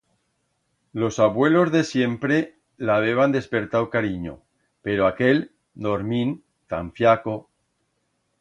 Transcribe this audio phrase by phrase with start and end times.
[1.01, 2.39] Los avuelos de siempre
[2.89, 4.35] l'habeban despertau carinyo,
[4.89, 5.45] pero aquel,
[5.89, 6.43] dormind,
[6.73, 7.41] tan fllaco...